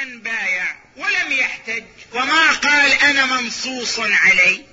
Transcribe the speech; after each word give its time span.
عليا 0.00 0.18
بايع 0.18 0.76
ولم 0.96 1.32
يحتج 1.32 1.84
وما 2.12 2.52
قال 2.52 2.92
أنا 2.92 3.26
منصوص 3.26 4.00
علي 4.00 4.64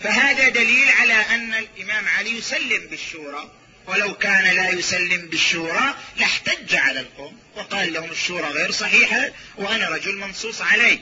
فهذا 0.00 0.48
دليل 0.48 0.88
على 0.88 1.14
أن 1.14 1.54
الإمام 1.54 2.08
علي 2.08 2.38
يسلم 2.38 2.86
بالشورى 2.86 3.50
ولو 3.86 4.14
كان 4.14 4.56
لا 4.56 4.68
يسلم 4.70 5.26
بالشورى 5.26 5.94
لاحتج 6.16 6.74
على 6.74 7.00
القوم 7.00 7.38
وقال 7.56 7.92
لهم 7.92 8.10
الشورى 8.10 8.48
غير 8.48 8.70
صحيحة 8.70 9.30
وأنا 9.56 9.88
رجل 9.88 10.16
منصوص 10.16 10.60
علي 10.60 11.00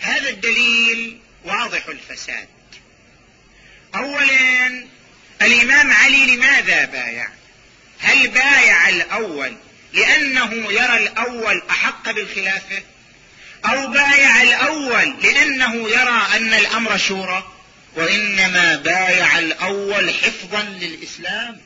هذا 0.00 0.28
الدليل 0.28 1.20
واضح 1.44 1.86
الفساد. 1.86 2.48
اولا 3.94 4.86
الإمام 5.42 5.92
علي 5.92 6.36
لماذا 6.36 6.84
بايع؟ 6.84 7.28
هل 8.00 8.28
بايع 8.28 8.88
الأول 8.88 9.56
لأنه 9.92 10.72
يرى 10.72 10.96
الأول 10.96 11.62
أحق 11.70 12.10
بالخلافة 12.10 12.82
أو 13.64 13.86
بايع 13.86 14.42
الأول 14.42 15.14
لأنه 15.22 15.88
يرى 15.88 16.22
أن 16.36 16.54
الأمر 16.54 16.98
شورى 16.98 17.50
وإنما 17.96 18.76
بايع 18.76 19.38
الأول 19.38 20.14
حفظا 20.14 20.62
للإسلام 20.62 21.60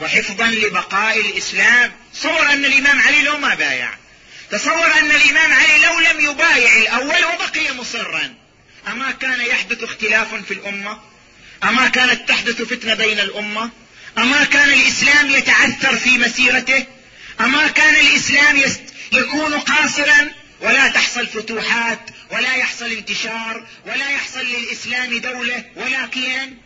وحفظا 0.00 0.46
لبقاء 0.46 1.20
الإسلام. 1.20 1.92
تصور 2.14 2.52
أن 2.52 2.64
الإمام 2.64 3.00
علي 3.00 3.22
لو 3.22 3.38
ما 3.38 3.54
بايع 3.54 3.90
تصور 4.50 4.86
أن 4.98 5.10
الإمام 5.10 5.52
علي 5.52 5.78
لو 5.78 5.98
لم 5.98 6.30
يبايع 6.30 6.76
الأول 6.76 7.24
وبقي 7.24 7.74
مصرا. 7.74 8.34
أما 8.88 9.10
كان 9.10 9.40
يحدث 9.40 9.82
اختلاف 9.82 10.34
في 10.34 10.54
الأمة؟ 10.54 11.00
أما 11.64 11.88
كانت 11.88 12.28
تحدث 12.28 12.62
فتنة 12.62 12.94
بين 12.94 13.20
الأمة؟ 13.20 13.70
أما 14.18 14.44
كان 14.44 14.68
الإسلام 14.68 15.30
يتعثر 15.30 15.96
في 15.96 16.18
مسيرته؟ 16.18 16.86
اما 17.44 17.68
كان 17.68 17.94
الإسلام 17.94 18.56
يست... 18.56 18.82
يكون 19.12 19.54
قاصرا. 19.54 20.42
ولا 20.62 20.88
تحصل 20.88 21.26
فتوحات 21.26 22.10
ولا 22.30 22.54
يحصل 22.54 22.86
انتشار 22.92 23.66
ولا 23.86 24.10
يحصل 24.10 24.40
للإسلام 24.40 25.18
دولة 25.18 25.64
ولكن 25.76 26.56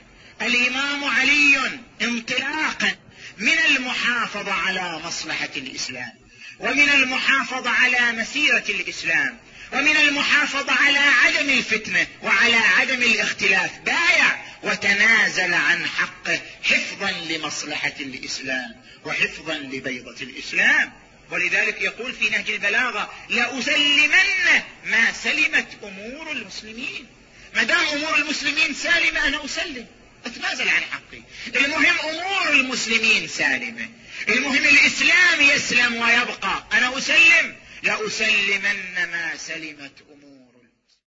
الإمام 0.42 1.04
علي 1.04 1.58
انطلاقا 2.02 2.94
من 3.38 3.58
المحافظة 3.68 4.52
على 4.52 5.00
مصلحة 5.04 5.48
الإسلام 5.56 6.12
ومن 6.60 6.88
المحافظة 6.88 7.70
على 7.70 8.12
مسيرة 8.12 8.64
الإسلام 8.68 9.38
ومن 9.72 9.96
المحافظة 9.96 10.72
على 10.72 10.98
عدم 10.98 11.50
الفتنة 11.50 12.06
وعلى 12.22 12.56
عدم 12.56 13.02
الاختلاف. 13.02 13.70
بايع 13.78 14.35
وتنازل 14.66 15.54
عن 15.54 15.86
حقه 15.86 16.40
حفظا 16.62 17.10
لمصلحة 17.10 17.94
الإسلام 18.00 18.82
وحفظا 19.04 19.54
لبيضة 19.54 20.16
الإسلام. 20.22 20.92
ولذلك 21.30 21.80
يقول 21.80 22.12
في 22.12 22.30
نهج 22.30 22.50
البلاغة 22.50 23.12
لأسلمن 23.28 24.62
ما 24.84 25.12
سلمت 25.12 25.66
أمور 25.82 26.32
المسلمين. 26.32 27.06
ما 27.54 27.62
دام 27.62 27.86
أمور 27.86 28.16
المسلمين 28.16 28.74
سالمة 28.74 29.28
أنا 29.28 29.44
أسلم. 29.44 29.86
أتنازل 30.26 30.68
عن 30.68 30.82
حقي. 30.82 31.22
المهم 31.56 31.98
أمور 31.98 32.50
المسلمين 32.52 33.28
سالمة. 33.28 33.88
المهم 34.28 34.64
الإسلام 34.64 35.40
يسلم 35.40 35.96
ويبقى. 35.96 36.64
أنا 36.72 36.98
أسلم. 36.98 37.56
لأسلمن 37.82 38.94
ما 38.94 39.36
سلمت 39.36 39.92
أمور 40.12 40.35